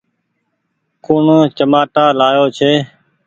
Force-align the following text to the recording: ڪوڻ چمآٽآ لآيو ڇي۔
ڪوڻ 1.05 1.25
چمآٽآ 1.57 2.05
لآيو 2.19 2.45
ڇي۔ 2.57 2.71